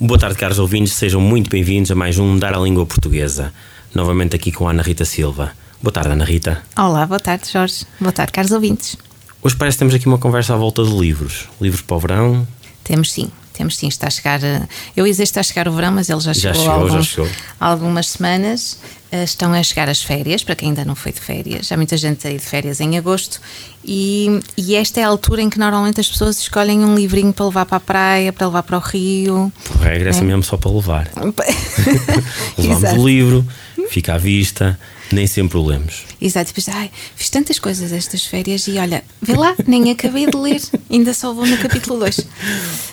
[0.00, 3.52] Boa tarde, caros ouvintes, sejam muito bem-vindos a mais um Dar à Língua Portuguesa.
[3.92, 5.50] Novamente aqui com a Ana Rita Silva.
[5.82, 6.62] Boa tarde, Ana Rita.
[6.78, 7.84] Olá, boa tarde, Jorge.
[7.98, 8.96] Boa tarde, caros ouvintes.
[9.42, 11.48] Hoje parece que temos aqui uma conversa à volta de livros.
[11.60, 12.46] Livros para o verão.
[12.84, 13.88] Temos sim, temos sim.
[13.88, 14.42] Está a chegar.
[14.42, 14.62] eh,
[14.96, 16.86] Eu ia dizer que está a chegar o verão, mas ele já Já chegou, chegou,
[16.86, 17.28] há, já chegou.
[17.60, 18.78] há algumas semanas.
[19.12, 21.66] Eh, Estão a chegar as férias, para quem ainda não foi de férias.
[21.68, 23.40] Já muita gente aí de férias em agosto.
[23.84, 27.46] E, e esta é a altura em que normalmente as pessoas escolhem um livrinho para
[27.46, 29.52] levar para a praia, para levar para o rio.
[29.64, 31.08] Por regra, é mesmo só para levar.
[32.58, 33.46] Levamos o livro,
[33.88, 34.78] fica à vista,
[35.12, 36.04] nem sempre o lemos.
[36.20, 40.36] Exato, depois, ai, fiz tantas coisas estas férias e olha, vê lá, nem acabei de
[40.36, 42.20] ler, ainda só vou no capítulo 2.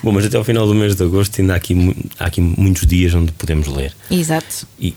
[0.02, 2.86] Bom, mas até ao final do mês de agosto ainda há aqui, há aqui muitos
[2.86, 3.94] dias onde podemos ler.
[4.10, 4.66] Exato.
[4.80, 4.94] E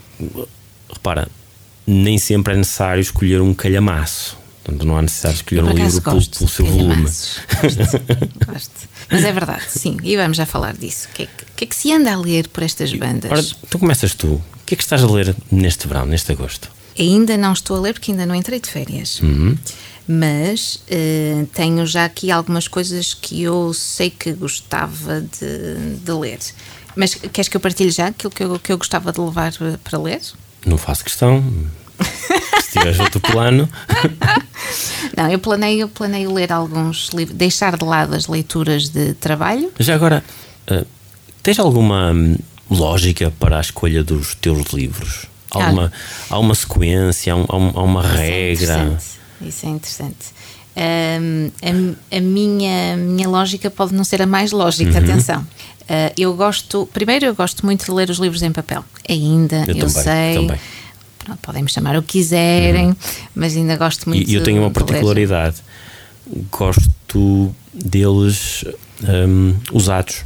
[0.92, 1.28] repara,
[1.86, 4.38] nem sempre é necessário escolher um calhamaço.
[4.64, 7.04] Portanto, não há necessidade de escolher um livro pelo, pelo seu volume.
[7.04, 8.90] Gosto, gosto.
[9.10, 11.08] Mas é verdade, sim, e vamos já falar disso.
[11.12, 13.32] O que, é que, que é que se anda a ler por estas bandas?
[13.32, 14.40] Ora, tu começas tu.
[14.70, 16.70] O que é que estás a ler neste verão, neste agosto?
[16.96, 19.20] Ainda não estou a ler porque ainda não entrei de férias.
[19.20, 19.58] Uhum.
[20.08, 26.38] Mas eh, tenho já aqui algumas coisas que eu sei que gostava de, de ler.
[26.96, 29.80] Mas queres que eu partilhe já aquilo que eu, que eu gostava de levar eh,
[29.84, 30.22] para ler?
[30.64, 31.44] Não faço questão.
[32.62, 33.68] Se tiveres outro plano.
[35.18, 39.72] Não, eu planeio, eu planeio ler alguns livros, deixar de lado as leituras de trabalho.
[39.80, 40.24] Já agora,
[40.68, 40.86] eh,
[41.42, 42.36] tens alguma hum,
[42.70, 45.26] lógica para a escolha dos teus livros?
[45.52, 45.92] Alguma,
[46.30, 48.54] há uma sequência, há, um- há um- há uma Isso é regra?
[48.54, 49.06] interessante.
[49.42, 50.40] Isso é interessante.
[50.78, 51.50] Ahm,
[52.12, 54.98] a, a minha, minha lógica pode não ser a mais lógica, Uhum.
[54.98, 55.48] atenção.
[55.90, 58.86] Ah, eu gosto, primeiro, eu gosto muito de ler os livros em papel.
[59.10, 60.34] Ainda, Eu eu, também, sei.
[60.36, 60.60] também.
[61.18, 62.96] Pronto, podem me chamar o que quiserem,
[63.36, 64.86] mas ainda gosto muito E eu tenho uma de ler.
[64.86, 65.58] particularidade.
[66.52, 68.64] Gosto deles
[69.04, 70.24] hum, usados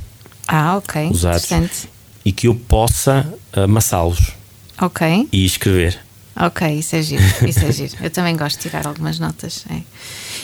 [0.48, 1.08] Ah, ok.
[1.10, 1.46] Usados.
[1.46, 1.90] Interessante.
[2.26, 4.32] E que eu possa amassá-los
[4.82, 5.28] Ok.
[5.32, 6.00] e escrever.
[6.36, 7.94] Ok, isso é giro, isso é giro.
[8.02, 9.64] Eu também gosto de tirar algumas notas.
[9.70, 9.82] é.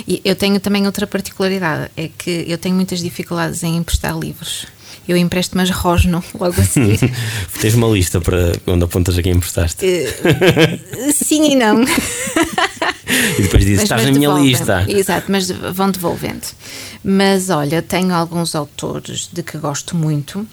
[0.08, 4.68] E eu tenho também outra particularidade, é que eu tenho muitas dificuldades em emprestar livros.
[5.08, 7.00] Eu empresto, mas rosno logo a seguir.
[7.60, 9.84] Tens uma lista para onde apontas a quem emprestaste.
[9.84, 10.80] Eh,
[11.12, 11.84] Sim e não.
[13.38, 14.86] E depois dizes: estás na minha lista.
[14.88, 16.46] Exato, mas vão devolvendo.
[17.04, 20.48] Mas olha, tenho alguns autores de que gosto muito.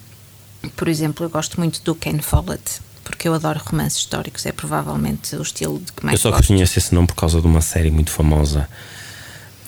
[0.74, 4.44] Por exemplo, eu gosto muito do Ken Follett, porque eu adoro romances históricos.
[4.46, 6.48] É provavelmente o estilo de que mais Eu só gosto.
[6.48, 8.68] conheço esse nome por causa de uma série muito famosa.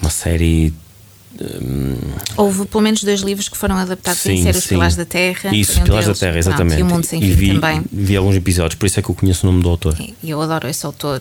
[0.01, 0.73] Uma série.
[2.37, 4.69] Houve pelo menos dois livros que foram adaptados em Sim, série Os sim.
[4.71, 5.55] Pilares da Terra.
[5.55, 6.19] Isso, um Pilares da deles.
[6.21, 6.79] Terra, Pronto, exatamente.
[6.81, 7.85] e o Mundo Sem E Fim vi, também.
[7.93, 9.97] vi alguns episódios, por isso é que eu conheço o nome do autor.
[10.01, 11.21] E eu adoro esse autor.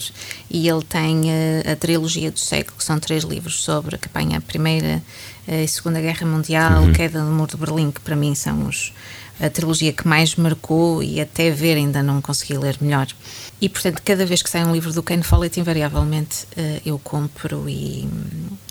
[0.50, 4.42] E ele tem eh, a trilogia do século, que são três livros sobre a campanha
[4.42, 5.04] Primeira
[5.48, 6.94] eh, e Segunda Guerra Mundial, Uhum.
[6.94, 8.92] Queda do Muro de Berlim, que para mim são os,
[9.40, 13.08] a trilogia que mais marcou e até ver ainda não consegui ler melhor.
[13.62, 17.68] E portanto, cada vez que sai um livro do Ken Follett, invariavelmente eh, eu compro
[17.68, 18.08] e,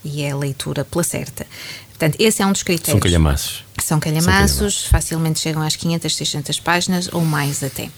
[0.04, 1.46] e é a leitura pela certa.
[1.88, 2.92] Portanto, esse é um dos critérios.
[2.92, 3.64] São calhamaços.
[3.82, 7.88] São calhamaços, facilmente chegam às 500, 600 páginas ou mais até.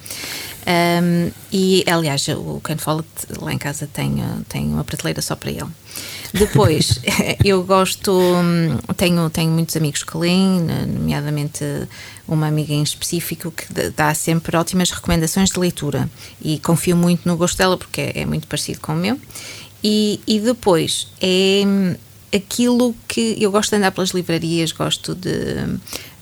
[0.68, 3.08] Um, e aliás, o Ken Follett
[3.40, 5.66] lá em casa tem, uh, tem uma prateleira só para ele.
[6.32, 7.00] Depois,
[7.44, 11.64] eu gosto, hum, tenho, tenho muitos amigos que leem, nomeadamente
[12.26, 16.08] uma amiga em específico que dá sempre ótimas recomendações de leitura
[16.42, 19.18] e confio muito no gosto dela porque é, é muito parecido com o meu.
[19.82, 21.94] E, e depois é hum,
[22.34, 25.30] aquilo que eu gosto de andar pelas livrarias, gosto de,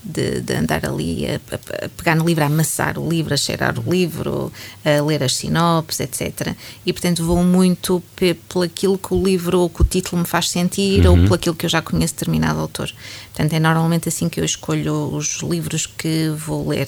[0.07, 3.37] de, de andar ali a, a- a pegar no livro, a amassar o livro, a
[3.37, 4.53] cheirar o livro,
[4.85, 6.55] a ler as sinopses, etc.
[6.85, 10.27] E portanto vou muito pe- pelo aquilo que o livro ou que o título me
[10.27, 12.91] faz sentir ou pelo aquilo que eu já conheço de determinado autor.
[13.35, 16.87] Portanto, é normalmente assim que eu escolho os livros que vou ler.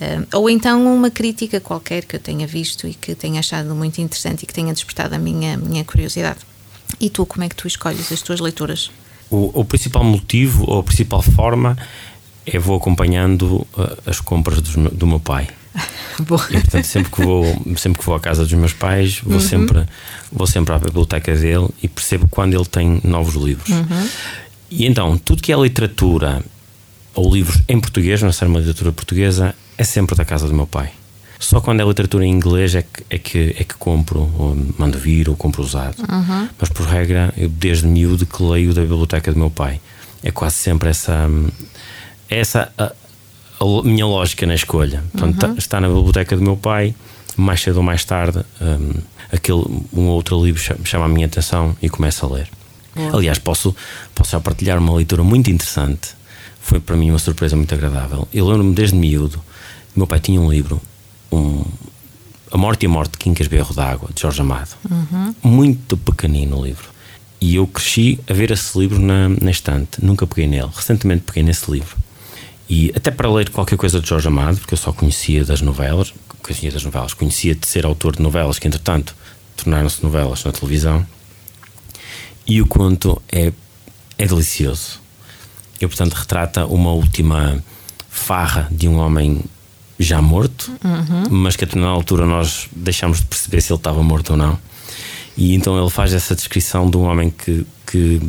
[0.00, 4.00] Ah, ou então uma crítica qualquer que eu tenha visto e que tenha achado muito
[4.00, 6.40] interessante e que tenha despertado a minha, minha curiosidade.
[7.00, 8.90] E tu, como é que tu escolhes as tuas leituras?
[9.30, 11.76] O, o principal motivo ou a principal forma
[12.46, 15.48] é vou acompanhando uh, as compras me- do meu pai.
[16.20, 16.42] Boa.
[16.48, 17.44] E portanto, sempre que vou,
[17.76, 19.84] sempre que vou à casa dos meus pais, vou sempre
[20.32, 23.68] vou sempre à biblioteca dele e percebo quando ele tem novos livros.
[24.70, 26.42] E então, tudo que é literatura
[27.14, 30.66] ou livros em português, não ser uma literatura portuguesa, é sempre da casa do meu
[30.66, 30.90] pai.
[31.38, 34.98] Só quando é literatura em inglês é que, é que, é que compro, ou mando
[34.98, 35.96] vir ou compro usado.
[35.98, 36.48] Uhum.
[36.58, 39.80] Mas por regra, eu desde miúdo que leio da biblioteca do meu pai.
[40.22, 41.28] É quase sempre essa,
[42.28, 42.92] essa a,
[43.60, 45.02] a minha lógica na escolha.
[45.12, 45.54] Portanto, uhum.
[45.56, 46.94] está na biblioteca do meu pai,
[47.36, 49.00] mais cedo ou mais tarde, um,
[49.32, 52.48] aquele, um outro livro chama a minha atenção e começo a ler.
[53.12, 53.76] Aliás, posso,
[54.14, 56.16] posso já partilhar uma leitura muito interessante.
[56.60, 58.26] Foi para mim uma surpresa muito agradável.
[58.32, 59.40] Eu lembro-me desde miúdo,
[59.94, 60.80] meu pai tinha um livro
[61.30, 61.62] um,
[62.50, 64.76] A Morte e a Morte de Quincas Berro d'Água, de Jorge Amado.
[64.90, 65.34] Uhum.
[65.42, 66.88] Muito pequenino o livro.
[67.40, 70.02] E eu cresci a ver esse livro na, na estante.
[70.02, 70.70] Nunca peguei nele.
[70.74, 71.96] Recentemente peguei nesse livro.
[72.68, 76.12] E até para ler qualquer coisa de Jorge Amado, porque eu só conhecia das novelas,
[76.42, 79.14] conhecia das novelas, conhecia de ser autor de novelas que, entretanto,
[79.56, 81.06] tornaram-se novelas na televisão.
[82.46, 83.52] E o conto é,
[84.18, 85.00] é delicioso.
[85.80, 87.62] E, portanto, retrata uma última
[88.08, 89.44] farra de um homem
[89.98, 91.30] já morto, uhum.
[91.30, 94.58] mas que a determinada altura nós deixamos de perceber se ele estava morto ou não.
[95.36, 98.20] E então ele faz essa descrição de um homem que, que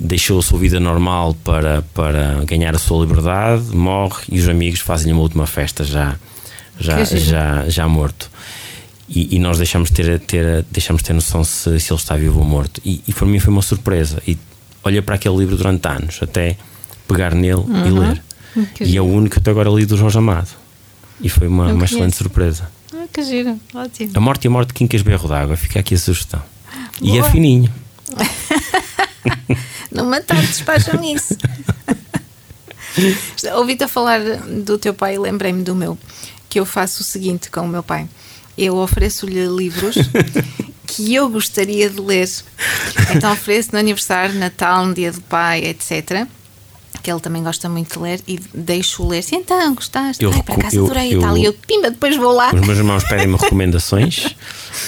[0.00, 4.80] deixou a sua vida normal para, para ganhar a sua liberdade, morre e os amigos
[4.80, 6.16] fazem-lhe uma última festa já,
[6.78, 8.30] já, já, já morto.
[9.08, 12.44] E, e, nós deixamos ter, ter, deixamos ter noção se, se ele está vivo ou
[12.44, 12.80] morto.
[12.84, 14.22] E, e para mim foi uma surpresa.
[14.26, 14.36] E
[14.84, 16.58] olha para aquele livro durante anos, até
[17.08, 17.86] pegar nele uhum.
[17.86, 18.22] e ler.
[18.74, 18.98] Que e giro.
[18.98, 20.50] é o único que até agora li do Jorge Amado.
[21.20, 22.70] E foi uma, uma excelente surpresa.
[22.92, 24.12] Ah, que giro, ótimo.
[24.14, 26.42] A Morte e a Morte de Quincas Berro d'Água, fica aqui a sugestão.
[27.00, 27.16] Boa.
[27.16, 27.72] E é fininho.
[29.90, 31.36] Não matar, despacham isso.
[33.56, 35.98] Ouvi-te a falar do teu pai e lembrei-me do meu.
[36.48, 38.08] Que eu faço o seguinte com o meu pai:
[38.56, 39.96] eu ofereço-lhe livros
[40.86, 42.28] que eu gostaria de ler.
[43.14, 46.26] Então ofereço no aniversário, Natal, no dia do pai, etc
[47.02, 49.24] que ele também gosta muito de ler e deixo-o ler.
[49.32, 50.22] Então, gostaste?
[50.22, 51.36] Eu, Ai, para casa adorei eu, e tal.
[51.36, 52.52] E eu, pimba, depois vou lá.
[52.54, 54.34] Os meus irmãos pedem-me recomendações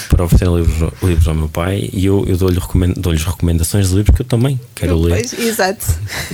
[0.09, 2.63] para oferecer livros, livros ao meu pai e eu, eu dou-lhes
[2.97, 5.15] dou recomendações de livros que eu também quero ler.
[5.15, 5.85] Pois, exato.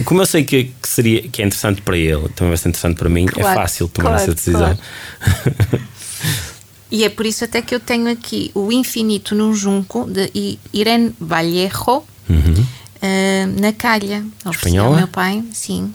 [0.06, 2.98] Como eu sei que, que, seria, que é interessante para ele, também vai ser interessante
[2.98, 4.78] para mim, é claro, é fácil tomar claro, essa decisão.
[4.78, 5.88] Claro.
[6.90, 11.14] E é por isso até que eu tenho aqui O Infinito num Junco, de Irene
[11.20, 12.04] Vallejo.
[12.30, 12.66] Uhum
[12.98, 14.26] uh, na calha.
[14.46, 15.94] Ofereci ao meu pai, sim.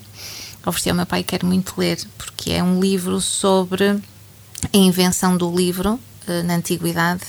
[0.64, 5.54] Ofereci ao meu pai, quero muito ler, porque é um livro sobre a invenção do
[5.54, 7.24] livro uh, na antiguidade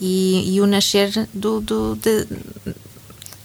[0.00, 2.26] e, e, o nascer do, do de,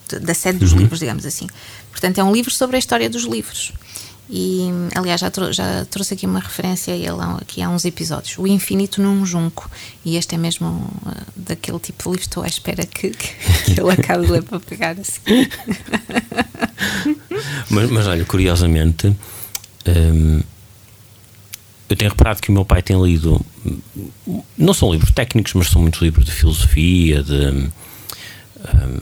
[0.09, 0.79] de, da sede dos uhum.
[0.79, 1.47] livros, digamos assim.
[1.91, 3.73] Portanto, é um livro sobre a história dos livros.
[4.30, 8.38] E, aliás, já, trou já trouxe aqui uma referência a ele aqui há uns episódios.
[8.39, 9.69] O Infinito num Junco.
[10.04, 12.22] E este é mesmo uh, daquele tipo de livro.
[12.22, 13.36] Estou à espera que, que,
[13.66, 15.22] que ele acabe de ler para pegar assim.
[17.69, 19.16] mas, mas, olha, curiosamente,
[19.88, 20.42] hum,
[21.88, 23.39] eu tenho reparado que o meu pai tem lido.
[24.57, 27.69] Não são livros técnicos, mas são muitos livros de filosofia, de.
[28.74, 29.00] Hum,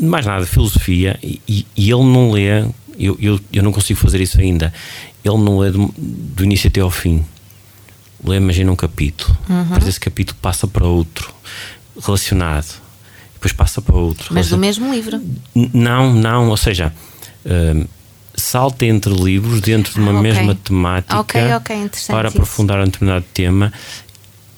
[0.00, 1.18] mais nada, filosofia.
[1.22, 2.64] E, e ele não lê
[2.98, 4.72] eu, eu, eu não consigo fazer isso ainda.
[5.24, 7.24] Ele não lê do, do início até ao fim.
[8.24, 9.36] Lê, imagina um capítulo.
[9.48, 9.64] Uhum.
[9.64, 11.32] Depois esse capítulo passa para outro,
[12.00, 12.80] relacionado.
[13.34, 14.32] Depois passa para outro.
[14.32, 15.20] Mas do mesmo livro?
[15.54, 16.48] Não, não.
[16.48, 16.92] Ou seja,
[17.44, 17.88] uh,
[18.34, 20.32] salta entre livros dentro de uma ah, okay.
[20.32, 23.72] mesma temática okay, okay, para aprofundar um determinado tema.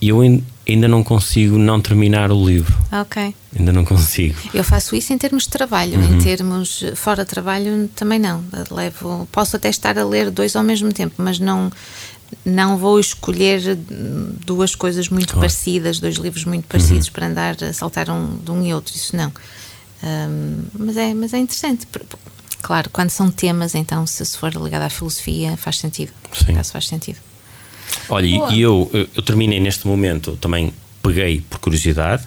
[0.00, 0.22] E eu
[0.68, 2.76] ainda não consigo não terminar o livro.
[2.92, 3.34] Ok.
[3.58, 4.36] Ainda não consigo.
[4.52, 6.14] Eu faço isso em termos de trabalho, uhum.
[6.14, 8.44] em termos fora de trabalho também não.
[8.70, 11.70] Levo, posso até estar a ler dois ao mesmo tempo, mas não
[12.44, 13.74] não vou escolher
[14.44, 15.40] duas coisas muito claro.
[15.40, 17.12] parecidas, dois livros muito parecidos uhum.
[17.14, 19.32] para andar a saltar um, de um e outro, isso não.
[20.02, 21.86] Um, mas, é, mas é interessante.
[22.60, 26.12] Claro, quando são temas, então, se, for ligado à filosofia, faz sentido.
[26.32, 26.54] Sim.
[26.54, 27.18] Caso faz sentido.
[28.08, 32.24] Olha, e eu, eu terminei neste momento, também peguei por curiosidade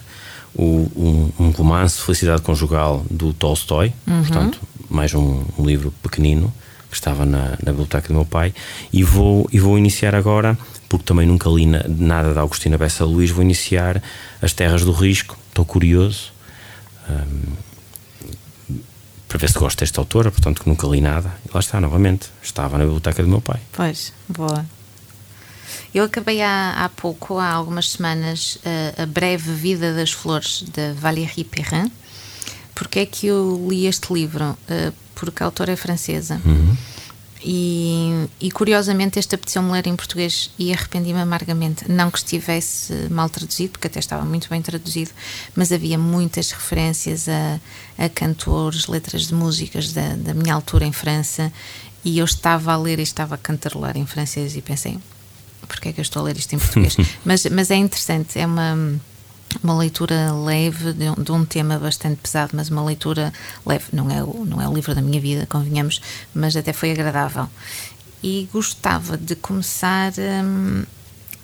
[0.54, 4.20] o, um, um, romance Felicidade Conjugal do Tolstói, uhum.
[4.20, 6.52] portanto, mais um, um, livro pequenino
[6.90, 8.52] que estava na, na, biblioteca do meu pai,
[8.92, 13.04] e vou, e vou iniciar agora, porque também nunca li na, nada da Agostina Bessa
[13.04, 14.02] Luís, vou iniciar
[14.42, 16.32] As Terras do Risco, estou curioso.
[17.08, 17.72] Um,
[19.26, 21.32] para ver se gosto desta autora, portanto que nunca li nada.
[21.48, 23.58] E lá está, novamente, estava na biblioteca do meu pai.
[23.72, 24.66] Pois, boa.
[25.94, 28.58] Eu acabei há, há pouco, há algumas semanas,
[28.96, 31.90] a, a breve vida das flores de Valérie Perrin.
[32.74, 34.50] Porque é que eu li este livro?
[34.50, 36.40] Uh, porque a autora é francesa.
[36.44, 36.76] Uhum.
[37.44, 41.90] e, e, curiosamente este apeteceu-me ler em português e arrependi-me amargamente.
[41.90, 45.10] Não que estivesse mal traduzido, porque até estava muito bem traduzido,
[45.54, 47.60] mas havia muitas referências a,
[47.98, 51.52] a cantores, letras de músicas da, da minha altura em França
[52.04, 54.98] e eu estava a ler e estava a cantarolar em francês e pensei,
[55.66, 56.96] porque é que eu estou a ler isto em português?
[57.24, 59.00] mas, mas é interessante, é uma
[59.62, 63.32] uma leitura leve de um, de um, tema bastante pesado, mas uma leitura
[63.66, 63.86] leve.
[63.92, 66.00] Não é, o, não é o livro da minha vida, convenhamos,
[66.34, 67.48] mas até foi agradável.
[68.22, 70.12] E gostava de começar
[70.44, 70.84] hum,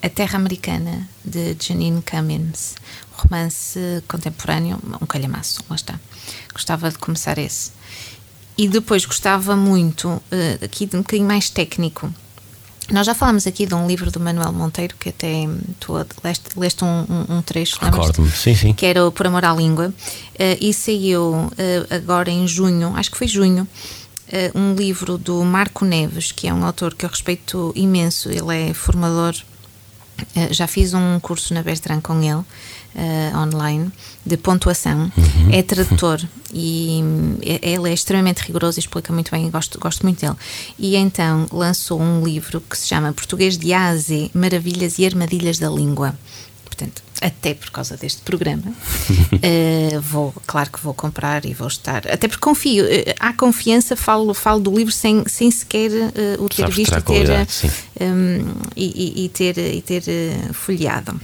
[0.03, 2.77] A Terra Americana, de Janine Cummins,
[3.13, 5.99] romance contemporâneo, um calhamaço, lá está.
[6.53, 7.73] Gostava de começar esse.
[8.57, 12.13] E depois gostava muito, uh, aqui de um bocadinho mais técnico,
[12.91, 15.47] nós já falámos aqui de um livro do Manuel Monteiro que até
[15.79, 15.93] tu
[16.25, 18.73] leste, leste um, um, um trecho, Recordo-me, sim, sim.
[18.73, 19.89] Que era o Por Amor à Língua.
[19.89, 21.51] Uh, e saiu uh,
[21.91, 23.69] agora em junho, acho que foi junho,
[24.29, 28.31] uh, um livro do Marco Neves, que é um autor que eu respeito imenso.
[28.31, 29.35] Ele é formador,
[30.51, 32.43] já fiz um curso na Bertrand com ele
[32.95, 33.91] uh, online
[34.25, 35.51] de pontuação, uhum.
[35.53, 36.21] é tradutor
[36.53, 37.01] e
[37.43, 40.37] é, ele é extremamente rigoroso e explica muito bem, gosto, gosto muito dele.
[40.79, 45.07] E então lançou um livro que se chama Português de A a Z, Maravilhas e
[45.07, 46.15] Armadilhas da Língua.
[46.65, 52.07] Portanto, até por causa deste programa, uh, vou, claro que vou comprar e vou estar.
[52.07, 56.49] Até porque confio, uh, há confiança, falo, falo do livro sem, sem sequer uh, o
[56.49, 57.49] ter Sabes visto ter,
[58.01, 60.05] um, e, e, ter, e ter
[60.53, 61.21] folheado.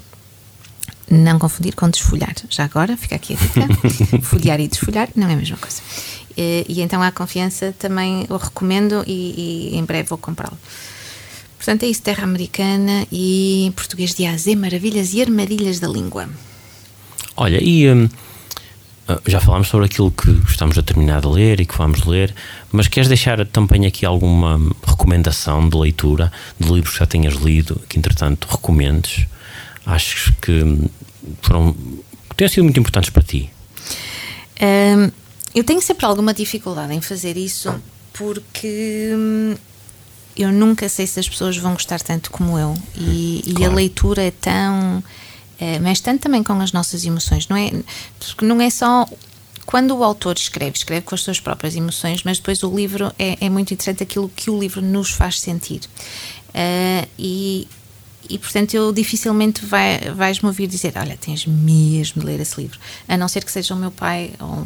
[1.10, 2.34] Não confundir com desfolhar.
[2.48, 4.22] Já agora, fica aqui a dica.
[4.24, 5.82] Folhear e desfolhar não é a mesma coisa.
[6.36, 10.58] E, e então, a confiança também o recomendo e, e em breve vou comprá-lo.
[11.56, 16.28] Portanto, é isso, terra americana e português de AZ, maravilhas e armadilhas da língua.
[17.36, 18.08] Olha, e hum,
[19.06, 22.34] ah, já falámos sobre aquilo que estamos a terminar de ler e que vamos ler,
[22.72, 27.80] mas queres deixar também aqui alguma recomendação de leitura de livros que já tenhas lido,
[27.88, 29.26] que entretanto recomendes?
[29.86, 30.88] Acho que
[31.42, 31.74] foram
[32.36, 33.50] têm sido muito importantes para ti?
[34.60, 35.10] Um,
[35.54, 37.74] eu tenho sempre alguma dificuldade em fazer isso
[38.12, 39.54] porque hum,
[40.36, 43.60] eu nunca sei se as pessoas vão gostar tanto como eu e, claro.
[43.60, 45.02] e a leitura é tão
[45.58, 47.70] é, mexe tanto também com as nossas emoções não é
[48.18, 49.06] porque não é só
[49.64, 53.38] quando o autor escreve, escreve com as suas próprias emoções, mas depois o livro é,
[53.40, 55.80] é muito interessante aquilo que o livro nos faz sentir.
[56.50, 57.66] Uh, e
[58.28, 62.78] e portanto eu dificilmente vai, vais-me ouvir dizer olha, tens mesmo de ler esse livro
[63.08, 64.64] a não ser que seja o meu pai ou,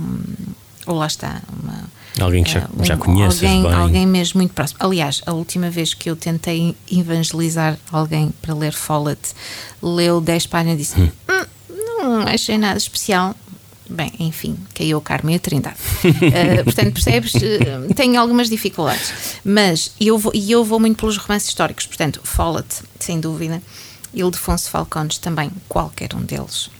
[0.87, 1.85] ou lá está uma,
[2.21, 3.73] alguém que já, uh, um, já conheces alguém, bem.
[3.73, 8.73] alguém mesmo muito próximo aliás, a última vez que eu tentei evangelizar alguém para ler
[8.73, 9.35] Follett
[9.83, 11.11] leu 10 páginas e disse hum.
[11.29, 11.47] Hum,
[12.03, 13.35] não achei nada especial
[13.91, 15.79] Bem, enfim, caiu o Carmo e a Trindade.
[16.05, 17.33] Uh, portanto, percebes?
[17.35, 19.13] Uh, tenho algumas dificuldades.
[19.43, 21.87] Mas eu vou, e eu vou muito pelos romances históricos.
[21.87, 23.63] Portanto, Follett, sem dúvida.
[24.13, 26.71] Ildefonso Falcones também, qualquer um deles.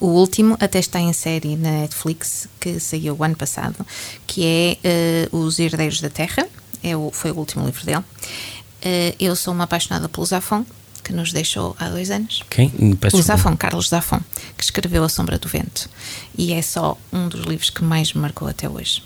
[0.00, 3.86] O último até está em série na Netflix, que saiu o ano passado,
[4.26, 6.46] que é uh, Os Herdeiros da Terra.
[6.82, 8.04] É o, foi o último livro dele.
[9.18, 10.66] eu sou uma apaixonada pelo Zafon,
[11.04, 12.42] que nos deixou há dois anos.
[12.50, 12.96] Quem?
[12.96, 14.20] Peço o Zafon, Carlos Zafon,
[14.56, 15.88] que escreveu A Sombra do Vento.
[16.36, 19.02] E é só um dos livros que mais me marcou até hoje.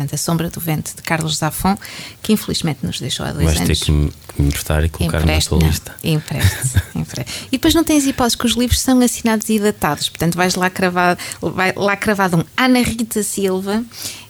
[0.00, 1.76] Portanto, A Sombra do Vento, de Carlos Zafon,
[2.22, 3.68] que infelizmente nos deixou há dois Vais anos.
[3.68, 5.94] Vais ter que me, que emprestar e colocar Empreste, na tua lista.
[6.02, 7.32] Empreste, empreste.
[7.48, 10.08] E depois não tens hipótese que os livros são assinados e datados.
[10.08, 13.84] Portanto, vais lá cravado, vai lá cravado um Ana Rita Silva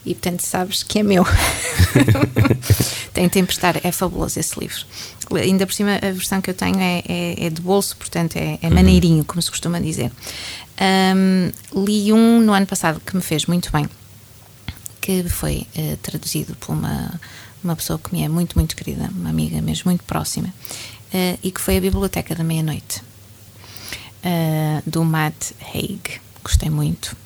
[0.04, 1.24] e portanto sabes que é meu.
[3.14, 4.84] Tem de emprestar, é fabuloso esse livro
[5.36, 8.58] ainda por cima a versão que eu tenho é, é, é de bolso, portanto é,
[8.60, 10.10] é maneirinho, como se costuma dizer.
[11.14, 11.52] Um,
[11.84, 13.88] li um no ano passado que me fez muito bem,
[15.00, 17.20] que foi uh, traduzido por uma,
[17.62, 21.50] uma pessoa que me é muito, muito querida, uma amiga mesmo muito próxima, uh, e
[21.50, 23.02] que foi a Biblioteca da Meia-Noite,
[24.24, 26.20] uh, do Matt Haig.
[26.42, 27.16] Gostei muito.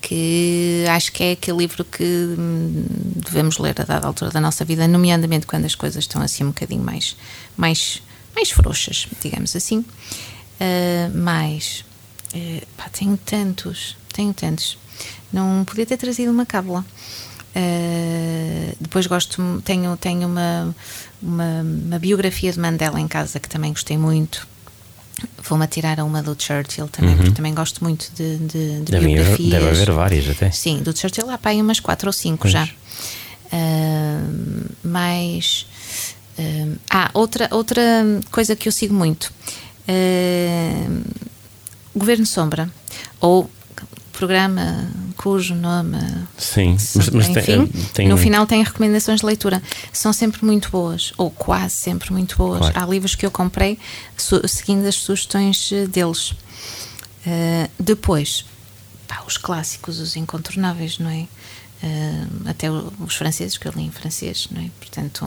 [0.00, 4.64] Que acho que é aquele livro que hum, devemos ler a dada altura da nossa
[4.64, 7.14] vida, nomeadamente quando as coisas estão assim um bocadinho mais,
[7.54, 8.02] mais,
[8.34, 9.78] mais frouxas, digamos assim.
[9.78, 11.84] Uh, mas
[12.34, 14.78] uh, pá, tenho tantos, tenho tantos.
[15.32, 16.84] Não podia ter trazido uma cábula.
[17.56, 20.74] Uh, depois gosto, tenho, tenho uma,
[21.22, 24.46] uma, uma biografia de Mandela em casa que também gostei muito
[25.42, 27.16] Vou-me atirar a uma do Churchill também, uhum.
[27.16, 29.50] porque também gosto muito de, de, de deve biografias.
[29.50, 30.50] Deve haver várias até.
[30.50, 32.52] Sim, do Churchill há para aí umas quatro ou cinco pois.
[32.52, 32.64] já.
[32.64, 35.66] Uh, mas.
[36.38, 37.82] Uh, ah, outra, outra
[38.30, 39.32] coisa que eu sigo muito:
[41.94, 42.68] Governo Sombra,
[43.20, 43.48] ou
[44.24, 44.88] programa
[45.18, 45.98] cujo nome.
[46.38, 49.62] Sim, mas, mas enfim, tem, tem, no final tem recomendações de leitura.
[49.92, 52.60] São sempre muito boas, ou quase sempre muito boas.
[52.60, 52.78] Claro.
[52.78, 53.78] Há livros que eu comprei
[54.16, 56.30] seguindo as sugestões eh, deles.
[57.26, 58.44] Uh, depois,
[59.06, 61.26] pá, os clássicos, os incontornáveis, não é?
[61.82, 64.70] Uh, até os franceses, que eu li em francês, não é?
[64.78, 65.26] Portanto,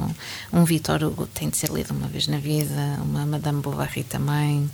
[0.51, 4.04] um, um Vitor Hugo tem de ser lido uma vez na vida, uma Madame Bovary
[4.04, 4.70] também.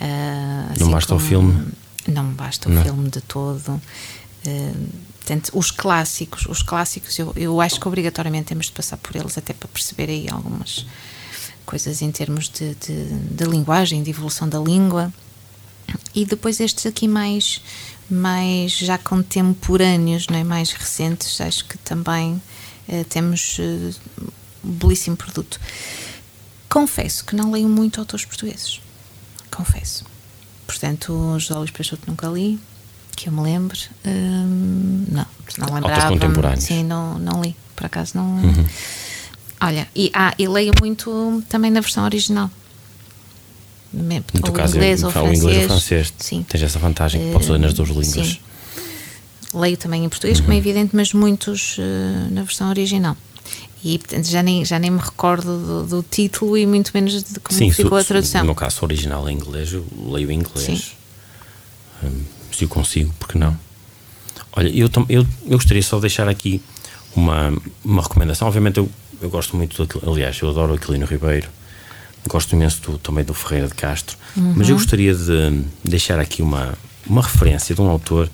[0.00, 1.72] Uh, assim não basta como, o filme?
[2.08, 2.82] Não basta o não.
[2.82, 3.80] filme de todo.
[4.46, 9.14] Uh, portanto, os clássicos, os clássicos, eu, eu acho que obrigatoriamente temos de passar por
[9.14, 10.86] eles até para perceber aí algumas
[11.66, 15.12] coisas em termos de, de, de linguagem, de evolução da língua.
[16.14, 17.60] E depois estes aqui mais
[18.10, 20.44] mais já contemporâneos, não é?
[20.44, 22.40] mais recentes, acho que também
[22.88, 23.94] eh, temos eh,
[24.64, 25.60] um belíssimo produto.
[26.70, 28.80] Confesso que não leio muito autores portugueses.
[29.50, 30.04] Confesso.
[30.68, 32.60] Portanto, os José Luís Peixoto nunca li,
[33.16, 33.78] que eu me lembre.
[34.06, 36.08] Hum, não, não lembrava.
[36.10, 36.62] Contemporâneos.
[36.62, 37.56] Sim, não, não li.
[37.74, 38.36] Por acaso não.
[38.36, 38.66] Uhum.
[39.62, 42.50] Olha, e, ah, e leio muito também na versão original.
[43.90, 45.38] No teu caso, inglês, ou francês.
[45.38, 46.14] inglês ou francês.
[46.18, 46.44] Sim.
[46.46, 48.28] Tens essa vantagem que podes ler nas duas línguas.
[48.28, 48.38] Sim.
[49.54, 50.44] Leio também em português, uhum.
[50.44, 51.82] como é evidente, mas muitos uh,
[52.30, 53.16] na versão original.
[53.82, 57.40] E portanto já nem, já nem me recordo do, do título e muito menos de
[57.40, 58.40] como Sim, ficou a tradução.
[58.40, 60.92] No meu caso, original em inglês, eu leio em inglês.
[62.02, 63.56] Um, se eu consigo, porque não?
[64.52, 66.60] Olha, eu, eu, eu gostaria só de deixar aqui
[67.14, 68.48] uma, uma recomendação.
[68.48, 71.48] Obviamente, eu, eu gosto muito, do, aliás, eu adoro o Aquilino Ribeiro
[72.26, 74.54] Gosto imenso do, também do Ferreira de Castro, uhum.
[74.56, 76.74] mas eu gostaria de deixar aqui uma,
[77.06, 78.28] uma referência de um autor,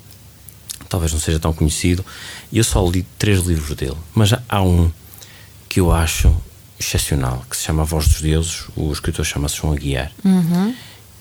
[0.89, 2.05] talvez não seja tão conhecido,
[2.51, 4.91] e eu só li três livros dele, mas há um
[5.75, 6.33] que eu acho
[6.79, 10.13] excepcional, que se chama A Voz dos Deuses, o escritor chama-se João Aguiar.
[10.25, 10.73] Uhum.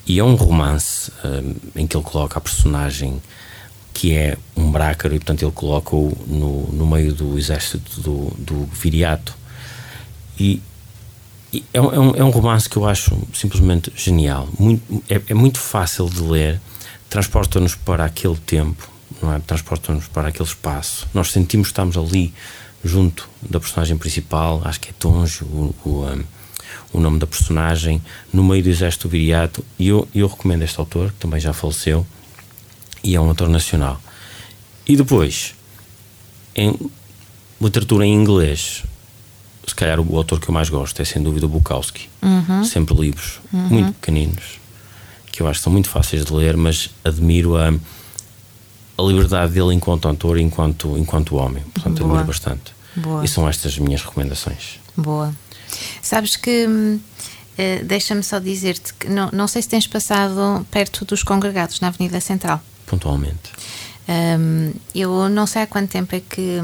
[0.06, 3.20] E é um romance um, em que ele coloca a personagem
[3.96, 8.66] que é um brácaro e, portanto, ele coloca-o no, no meio do exército do, do
[8.66, 9.36] viriato.
[10.40, 10.62] E
[11.74, 14.48] é, um, é um romance que eu acho simplesmente genial.
[14.60, 16.62] Muito, é, é muito fácil de ler,
[17.10, 18.88] transporta-nos para aquele tempo,
[19.20, 19.40] não é?
[19.40, 21.08] transporta-nos para aquele espaço.
[21.12, 22.32] Nós sentimos que estamos ali
[22.84, 26.24] junto da personagem principal, acho que é Tonjo, o, o, um,
[26.92, 29.64] o nome da personagem, no meio do exército viriato.
[29.80, 32.06] E eu, eu recomendo este autor, que também já faleceu,
[33.04, 34.02] e é um autor nacional.
[34.88, 35.56] E depois,
[36.56, 36.78] em
[37.60, 38.84] literatura em inglês,
[39.66, 42.10] se calhar o autor que eu mais gosto é sem dúvida o Bukowski.
[42.22, 42.64] Uhum.
[42.64, 43.68] Sempre livros uhum.
[43.70, 44.60] muito pequeninos,
[45.32, 49.74] que eu acho que são muito fáceis de ler, mas admiro a, a liberdade dele
[49.74, 51.64] enquanto autor e enquanto, enquanto homem.
[51.74, 52.10] Portanto, Boa.
[52.12, 52.74] admiro bastante.
[52.96, 53.24] Boa.
[53.24, 54.80] E são estas as minhas recomendações.
[54.96, 55.34] Boa.
[56.02, 56.66] Sabes que.
[56.66, 61.90] Uh, Deixa-me só dizer-te que não, não sei se tens passado perto dos congregados na
[61.90, 62.60] Avenida Central.
[62.88, 63.52] Pontualmente.
[64.08, 66.60] Um, eu não sei há quanto tempo é que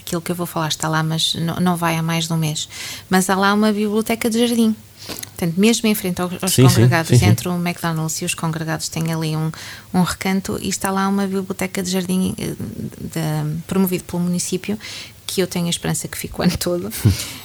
[0.00, 2.36] aquilo que eu vou falar está lá, mas não, não vai há mais de um
[2.36, 2.68] mês.
[3.08, 4.74] Mas há lá uma biblioteca de jardim.
[5.06, 8.88] Portanto, mesmo em frente aos, sim, congregados, sim, sim, entre o McDonald's e os congregados,
[8.88, 9.50] tem ali um,
[9.92, 14.78] um recanto e está lá uma biblioteca de jardim eh, de, promovido pelo município
[15.34, 16.86] que eu tenho a esperança que fique o ano todo.
[16.86, 16.92] uh,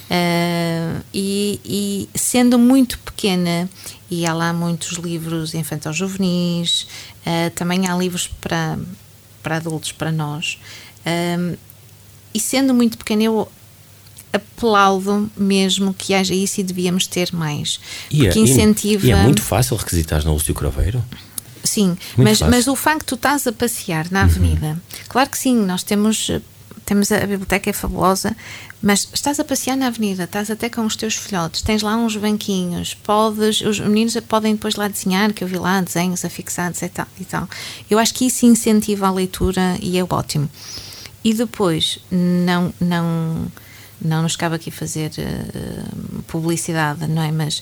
[1.11, 3.67] e, e, sendo muito pequena,
[4.11, 6.87] e há lá muitos livros infantis juvenis,
[7.25, 8.77] uh, também há livros para,
[9.41, 10.59] para adultos, para nós.
[10.99, 11.57] Uh,
[12.31, 13.51] e sendo muito pequena, eu
[14.31, 17.79] aplaudo mesmo que haja isso e devíamos ter mais.
[18.11, 19.07] E porque é, incentiva.
[19.07, 21.03] E é muito fácil requisitar no Lúcio Craveiro.
[21.63, 24.79] Sim, mas, mas o facto de tu estás a passear na avenida, uhum.
[25.07, 26.29] claro que sim, nós temos.
[26.89, 28.35] Temos a, biblioteca é fabulosa,
[28.81, 32.17] mas estás a passear na avenida, estás até com os teus filhotes, tens lá uns
[32.17, 36.89] banquinhos, podes, os meninos podem depois lá desenhar, que eu vi lá desenhos afixados e
[36.89, 37.47] tal, e tal.
[37.91, 40.49] Eu acho que isso incentiva a leitura e é ótimo.
[41.23, 43.45] E depois, não, não,
[44.01, 47.31] não nos cabe aqui fazer uh, publicidade, não é?
[47.31, 47.61] Mas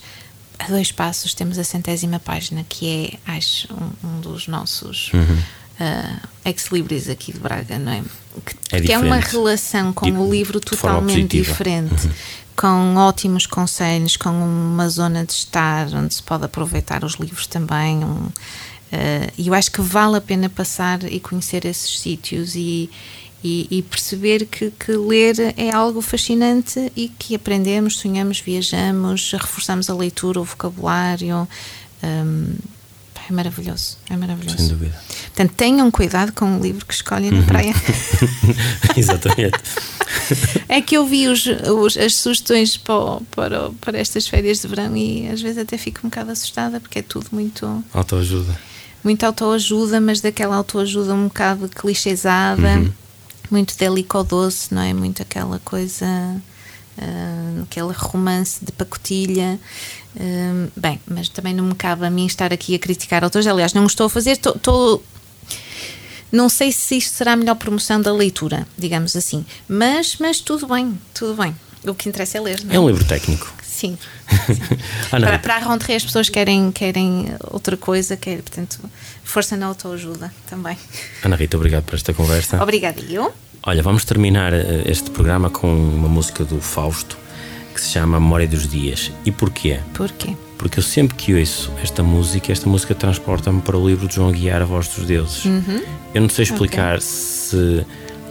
[0.58, 5.44] a dois passos temos a centésima página, que é, acho, um, um dos nossos uhum.
[5.80, 8.04] Uh, ex-libris aqui de Braga, não é?
[8.46, 12.08] Que é, que é uma relação com o livro totalmente diferente.
[12.08, 12.14] Uhum.
[12.56, 17.98] Com ótimos conselhos, com uma zona de estar onde se pode aproveitar os livros também.
[18.04, 18.32] Um, uh,
[19.38, 22.90] e eu acho que vale a pena passar e conhecer esses sítios e,
[23.44, 29.90] e, e, perceber que, que, ler é algo fascinante e que aprendemos, sonhamos, viajamos, reforçamos
[29.90, 31.48] a leitura, o vocabulário.
[32.04, 32.56] Um,
[33.30, 34.58] é maravilhoso, é maravilhoso.
[34.58, 34.98] Sem dúvida.
[35.26, 37.74] Portanto, tenham cuidado com o livro que escolhem na praia.
[38.96, 39.60] Exatamente.
[40.70, 44.96] é que eu vi os, os, as sugestões para, para, para estas férias de verão
[44.96, 47.84] e às vezes até fico um bocado assustada porque é tudo muito.
[47.94, 48.58] Autoajuda.
[49.04, 52.92] muita autoajuda, mas daquela autoajuda um bocado clichêsada, uhum.
[53.52, 54.94] muito delicadoce, não é?
[54.94, 56.06] Muito aquela coisa,
[56.98, 59.60] uh, aquele romance de pacotilha.
[60.16, 63.48] Uh, bem, mas também não me cabe a mim estar aqui a criticar autores.
[63.48, 65.04] Aliás, não estou a fazer, estou.
[66.32, 69.46] Não sei se isto será a melhor promoção da leitura, digamos assim.
[69.68, 71.56] Mas, mas tudo bem, tudo bem.
[71.86, 72.62] O que interessa é ler.
[72.70, 72.76] É?
[72.76, 72.80] é?
[72.80, 73.54] um livro técnico.
[73.64, 73.98] Sim.
[74.46, 74.58] sim.
[75.10, 78.80] para, para a Rentrée as pessoas querem, querem outra coisa, querem, portanto,
[79.24, 80.78] força na autoajuda também.
[81.24, 82.62] Ana Rita, obrigado por esta conversa.
[82.62, 83.34] Obrigada, eu.
[83.68, 87.18] Olha, vamos terminar eh, este programa com uma música do Fausto
[87.74, 89.12] que se chama Memória dos Dias.
[89.26, 89.82] E porquê?
[89.94, 90.38] Porquê?
[90.58, 94.32] Porque eu sempre que ouço esta música, esta música transporta-me para o livro de João
[94.32, 95.44] Guiar, A Voz dos Deuses.
[95.44, 95.84] Uhum.
[96.14, 97.02] Eu não sei explicar okay.
[97.02, 97.86] se,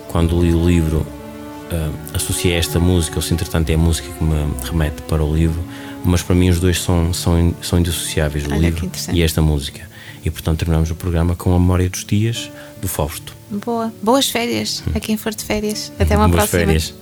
[0.09, 4.25] quando li o livro, uh, associei esta música ou se, entretanto, é a música que
[4.25, 5.63] me remete para o livro,
[6.03, 9.87] mas para mim os dois são, são, são indissociáveis, o Olha, livro e esta música.
[10.25, 13.36] E, portanto, terminamos o programa com a Memória dos Dias do Fausto.
[13.51, 13.93] Boa.
[14.03, 15.93] Boas férias a quem for de férias.
[15.99, 16.67] Até uma Boas próxima.
[16.67, 16.95] Férias.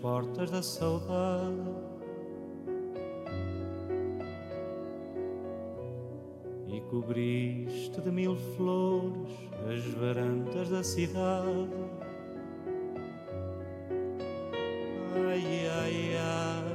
[0.00, 1.90] Portas da saudade.
[6.68, 9.30] E cobriste de mil flores
[9.68, 11.68] as varandas da cidade.
[15.14, 16.69] Ai, ai, ai.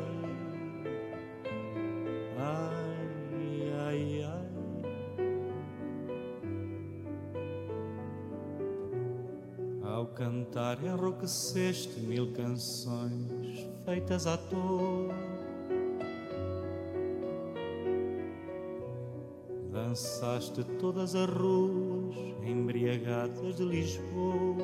[10.15, 15.13] Cantar enrouqueceste mil canções feitas à toa.
[19.71, 24.56] Dançaste todas as ruas embriagadas de Lisboa.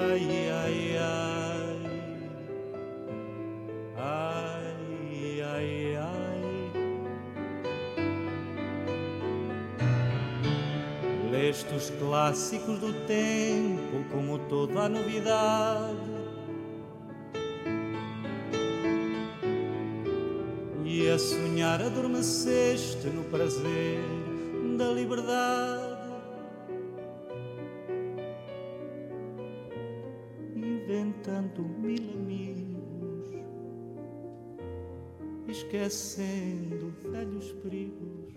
[0.00, 1.43] Ai, ai, ai.
[12.34, 15.94] Clássicos do tempo como toda a novidade.
[20.84, 24.00] E a sonhar adormeceste no prazer
[24.76, 25.94] da liberdade.
[30.56, 33.44] Inventando mil amigos,
[35.46, 38.34] esquecendo velhos perigos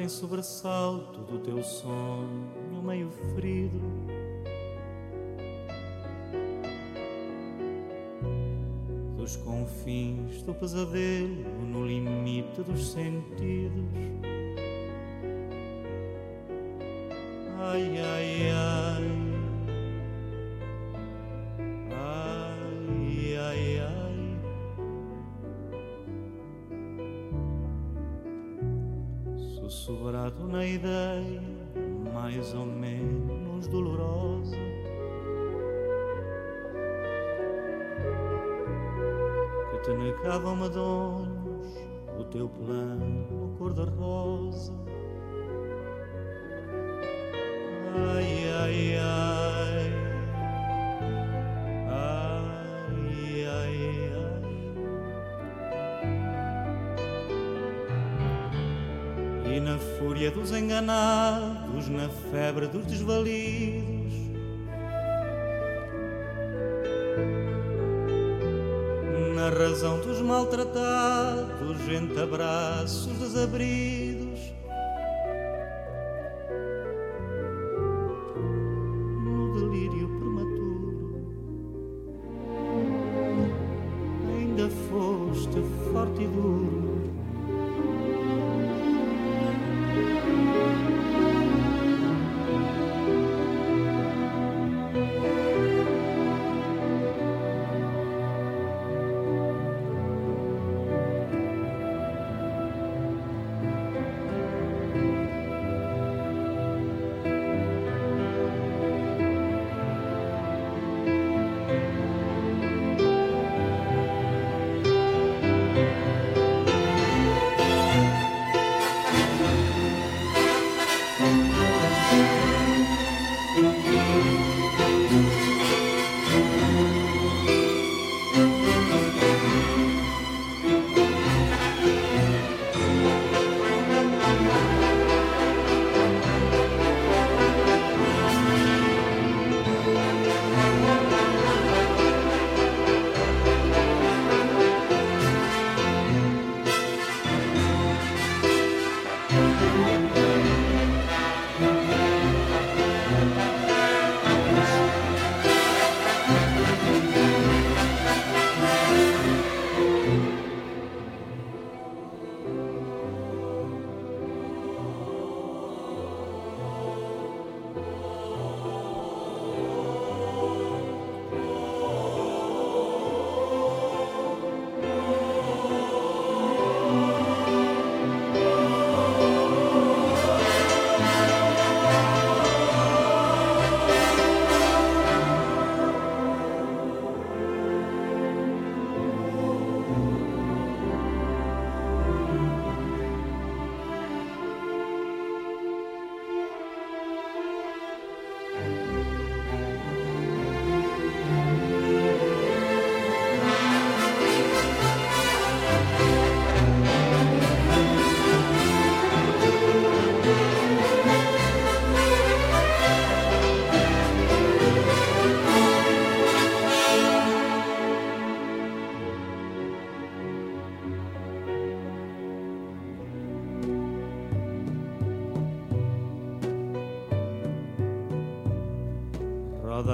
[0.00, 3.80] em sobressalto do teu sonho meio ferido.
[9.16, 13.84] Dos confins do pesadelo no limite dos sentidos.
[17.58, 19.29] Ai, ai, ai.
[30.30, 31.42] Sussurrado na ideia,
[32.12, 34.56] mais ou menos dolorosa.
[39.70, 41.88] Que te negavam medonhos
[42.18, 44.72] o teu plano cor-de-rosa.
[60.52, 64.12] Enganados, na febre dos desvalidos,
[69.34, 73.99] na razão dos maltratados, entre abraços desabridos.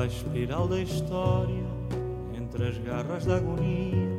[0.07, 1.65] Espiral da história
[2.35, 4.16] entre as garras da agonia.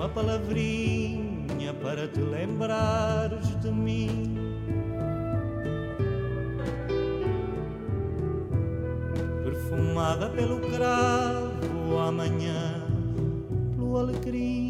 [0.00, 4.34] Uma palavrinha para te lembrares de mim.
[9.44, 12.82] Perfumada pelo cravo, amanhã
[13.76, 14.69] pelo alecrim.